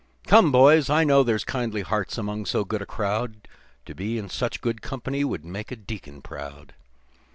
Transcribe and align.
"Come, 0.25 0.51
boys, 0.51 0.89
I 0.89 1.03
know 1.03 1.21
there's 1.21 1.43
kindly 1.43 1.83
hearts 1.83 2.17
among 2.17 2.47
so 2.47 2.65
good 2.65 2.81
a 2.81 2.87
crowd 2.87 3.47
To 3.85 3.93
be 3.93 4.17
in 4.17 4.29
such 4.29 4.59
good 4.59 4.81
company 4.81 5.23
would 5.23 5.45
make 5.45 5.71
a 5.71 5.75
deacon 5.75 6.23
proud. 6.23 6.73